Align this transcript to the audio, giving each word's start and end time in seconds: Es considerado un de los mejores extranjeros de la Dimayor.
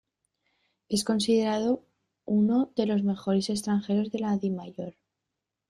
Es 0.89 1.03
considerado 1.03 1.83
un 2.25 2.71
de 2.75 2.87
los 2.87 3.03
mejores 3.03 3.51
extranjeros 3.51 4.09
de 4.09 4.17
la 4.17 4.35
Dimayor. 4.35 4.95